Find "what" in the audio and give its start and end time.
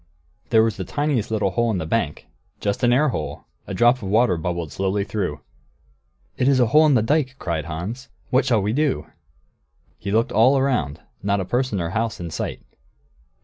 8.31-8.43